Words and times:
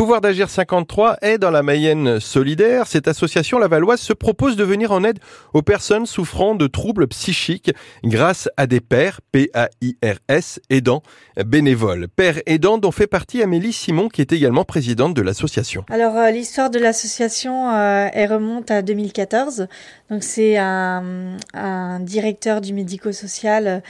Pouvoir 0.00 0.22
d'agir 0.22 0.48
53 0.48 1.18
est 1.20 1.36
dans 1.36 1.50
la 1.50 1.62
Mayenne 1.62 2.20
solidaire. 2.20 2.86
Cette 2.86 3.06
association 3.06 3.58
lavalloise 3.58 4.00
se 4.00 4.14
propose 4.14 4.56
de 4.56 4.64
venir 4.64 4.92
en 4.92 5.04
aide 5.04 5.18
aux 5.52 5.60
personnes 5.60 6.06
souffrant 6.06 6.54
de 6.54 6.66
troubles 6.66 7.06
psychiques 7.08 7.70
grâce 8.02 8.48
à 8.56 8.66
des 8.66 8.80
pères, 8.80 9.20
P-A-I-R-S, 9.30 10.58
aidants, 10.70 11.02
bénévoles. 11.44 12.08
Pères 12.08 12.40
aidants 12.46 12.78
dont 12.78 12.92
fait 12.92 13.08
partie 13.08 13.42
Amélie 13.42 13.74
Simon 13.74 14.08
qui 14.08 14.22
est 14.22 14.32
également 14.32 14.64
présidente 14.64 15.12
de 15.12 15.20
l'association. 15.20 15.84
Alors 15.90 16.16
euh, 16.16 16.30
l'histoire 16.30 16.70
de 16.70 16.78
l'association, 16.78 17.68
euh, 17.68 18.08
elle 18.14 18.32
remonte 18.32 18.70
à 18.70 18.80
2014. 18.80 19.68
Donc 20.10 20.22
c'est 20.22 20.56
un, 20.56 22.00
directeur 22.00 22.62
du 22.62 22.72
médico-social 22.72 23.82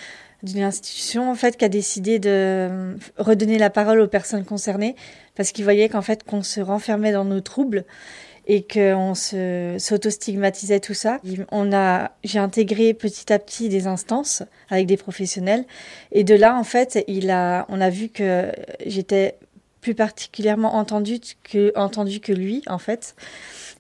d'une 0.43 0.63
institution 0.63 1.31
en 1.31 1.35
fait 1.35 1.57
qui 1.57 1.65
a 1.65 1.69
décidé 1.69 2.19
de 2.19 2.31
euh, 2.31 2.95
redonner 3.19 3.59
la 3.59 3.71
parole 3.71 4.01
aux 4.01 4.09
personnes 4.09 4.45
concernées 4.45 4.97
parce 5.35 5.53
qu'il 5.53 5.65
voyait 5.65 5.89
qu'en 5.89 6.03
fait 6.03 6.25
qu'on 6.25 6.43
se 6.43 6.61
renfermait 6.61 7.13
dans 7.13 7.25
nos 7.25 7.41
troubles 7.41 7.85
et 8.47 8.67
qu'on 8.67 9.15
se 9.15 9.77
s'auto-stigmatisait 9.79 10.81
tout 10.81 10.95
ça. 10.95 11.21
On 11.53 11.73
a 11.73 12.13
j'ai 12.25 12.39
intégré 12.39 12.95
petit 12.95 13.33
à 13.33 13.39
petit 13.39 13.69
des 13.69 13.87
instances 13.87 14.43
avec 14.71 14.87
des 14.87 14.97
professionnels 14.97 15.65
et 16.11 16.25
de 16.25 16.35
là 16.35 16.57
en 16.57 16.65
fait, 16.65 17.05
il 17.07 17.31
a 17.31 17.67
on 17.69 17.81
a 17.81 17.91
vu 17.91 18.09
que 18.09 18.51
j'étais 18.87 19.37
plus 19.81 19.95
particulièrement 19.95 20.75
entendue 20.77 21.21
que 21.43 21.73
entendu 21.77 22.21
que 22.21 22.33
lui 22.33 22.63
en 22.67 22.79
fait 22.79 23.15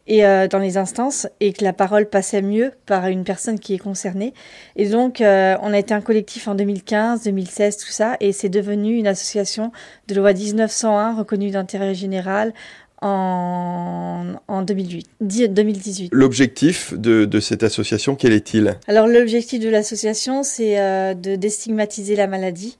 et 0.06 0.24
euh, 0.24 0.48
dans 0.48 0.58
les 0.58 0.76
instances 0.76 1.28
et 1.38 1.52
que 1.52 1.62
la 1.62 1.72
parole 1.72 2.06
passait 2.06 2.42
mieux 2.42 2.72
par 2.84 3.06
une 3.06 3.24
personne 3.24 3.58
qui 3.58 3.74
est 3.74 3.78
concernée. 3.78 4.34
Et 4.76 4.88
donc, 4.88 5.20
euh, 5.20 5.56
on 5.62 5.72
a 5.72 5.78
été 5.78 5.94
un 5.94 6.00
collectif 6.00 6.48
en 6.48 6.54
2015, 6.54 7.22
2016, 7.24 7.76
tout 7.76 7.92
ça, 7.92 8.16
et 8.18 8.32
c'est 8.32 8.48
devenu 8.48 8.96
une 8.96 9.06
association 9.06 9.70
de 10.08 10.14
loi 10.16 10.32
1901 10.32 11.14
reconnue 11.16 11.50
d'intérêt 11.50 11.94
général 11.94 12.52
en, 13.02 14.34
en 14.48 14.62
2008, 14.62 15.08
2018. 15.20 16.10
L'objectif 16.12 16.92
de, 16.94 17.24
de, 17.24 17.40
cette 17.40 17.62
association, 17.62 18.14
quel 18.14 18.32
est-il? 18.32 18.76
Alors 18.88 19.06
l'objectif 19.06 19.60
de 19.60 19.68
l'association, 19.68 20.42
c'est 20.42 20.78
euh, 20.78 21.14
de 21.14 21.36
déstigmatiser 21.36 22.16
la 22.16 22.26
maladie, 22.26 22.78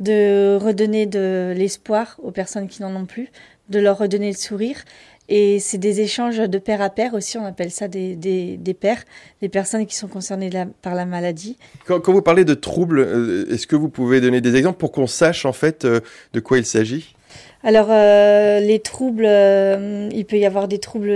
de 0.00 0.56
redonner 0.60 1.06
de 1.06 1.54
l'espoir 1.56 2.16
aux 2.22 2.30
personnes 2.30 2.68
qui 2.68 2.82
n'en 2.82 2.94
ont 2.96 3.06
plus, 3.06 3.28
de 3.68 3.78
leur 3.78 3.98
redonner 3.98 4.28
le 4.28 4.36
sourire 4.36 4.82
et 5.30 5.60
c'est 5.60 5.78
des 5.78 6.00
échanges 6.00 6.38
de 6.38 6.58
pair 6.58 6.82
à 6.82 6.90
pair 6.90 7.14
aussi, 7.14 7.38
on 7.38 7.44
appelle 7.44 7.70
ça 7.70 7.86
des, 7.86 8.16
des, 8.16 8.56
des 8.56 9.48
personnes 9.48 9.86
qui 9.86 9.94
sont 9.94 10.08
concernées 10.08 10.50
par 10.82 10.96
la 10.96 11.06
maladie. 11.06 11.56
Quand, 11.86 12.00
quand, 12.00 12.12
vous 12.12 12.20
parlez 12.20 12.44
de 12.44 12.54
troubles, 12.54 12.98
euh, 12.98 13.46
est-ce 13.48 13.68
que 13.68 13.76
vous 13.76 13.88
pouvez 13.88 14.20
donner 14.20 14.40
des 14.40 14.56
exemples 14.56 14.78
pour 14.78 14.90
qu'on 14.90 15.06
sache 15.06 15.46
en 15.46 15.52
fait 15.52 15.84
euh, 15.84 16.00
de 16.32 16.40
quoi 16.40 16.58
il 16.58 16.66
s'agit? 16.66 17.14
Alors, 17.62 17.88
euh, 17.90 18.58
les 18.60 18.78
troubles, 18.78 19.26
euh, 19.26 20.08
il 20.12 20.24
peut 20.24 20.38
y 20.38 20.46
avoir 20.46 20.66
des 20.66 20.78
troubles 20.78 21.10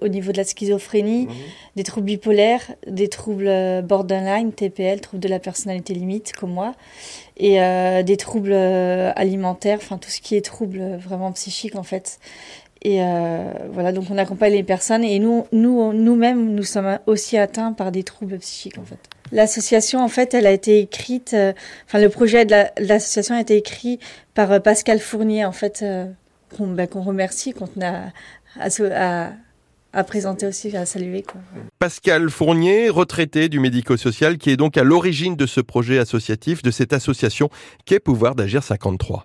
au 0.00 0.08
niveau 0.08 0.32
de 0.32 0.38
la 0.38 0.44
schizophrénie, 0.44 1.26
mmh. 1.26 1.30
des 1.76 1.84
troubles 1.84 2.06
bipolaires, 2.06 2.62
des 2.86 3.08
troubles 3.08 3.82
borderline, 3.82 4.52
TPL, 4.52 5.00
troubles 5.00 5.22
de 5.22 5.28
la 5.28 5.38
personnalité 5.38 5.92
limite, 5.92 6.32
comme 6.32 6.52
moi, 6.52 6.74
et 7.36 7.60
euh, 7.60 8.02
des 8.02 8.16
troubles 8.16 8.54
alimentaires, 8.54 9.78
enfin 9.82 9.98
tout 9.98 10.10
ce 10.10 10.22
qui 10.22 10.36
est 10.36 10.44
troubles 10.44 10.96
vraiment 10.96 11.32
psychiques 11.32 11.76
en 11.76 11.82
fait. 11.82 12.18
Et 12.82 13.02
euh, 13.02 13.52
voilà, 13.72 13.92
donc 13.92 14.06
on 14.10 14.16
accompagne 14.16 14.52
les 14.52 14.62
personnes 14.62 15.04
et 15.04 15.18
nous, 15.18 15.46
nous, 15.52 15.92
nous-mêmes, 15.92 16.54
nous 16.54 16.62
sommes 16.62 16.98
aussi 17.06 17.36
atteints 17.36 17.72
par 17.72 17.92
des 17.92 18.04
troubles 18.04 18.38
psychiques 18.38 18.78
en 18.78 18.84
fait. 18.84 18.98
L'association, 19.32 20.02
en 20.02 20.08
fait, 20.08 20.34
elle 20.34 20.46
a 20.46 20.50
été 20.50 20.80
écrite, 20.80 21.34
euh, 21.34 21.52
enfin 21.86 22.00
le 22.00 22.08
projet 22.08 22.44
de 22.44 22.54
l'association 22.78 23.36
a 23.36 23.40
été 23.40 23.56
écrit 23.56 24.00
par 24.34 24.50
euh, 24.50 24.58
Pascal 24.60 24.98
Fournier, 24.98 25.44
en 25.44 25.52
fait, 25.52 25.84
qu'on 26.56 26.68
ben, 26.68 26.88
qu 26.88 26.98
remercie, 26.98 27.52
qu'on 27.52 27.68
à, 27.80 28.06
à, 28.58 29.30
à, 29.92 30.04
présenter 30.04 30.46
aussi, 30.46 30.76
à 30.76 30.84
saluer. 30.84 31.22
Quoi. 31.22 31.40
Pascal 31.78 32.28
Fournier, 32.28 32.88
retraité 32.88 33.48
du 33.48 33.60
médico-social, 33.60 34.36
qui 34.36 34.50
est 34.50 34.56
donc 34.56 34.76
à 34.76 34.82
l'origine 34.82 35.36
de 35.36 35.46
ce 35.46 35.60
projet 35.60 35.98
associatif, 35.98 36.62
de 36.62 36.72
cette 36.72 36.92
association 36.92 37.50
qu'est 37.84 38.00
Pouvoir 38.00 38.34
d'agir 38.34 38.64
53. 38.64 39.18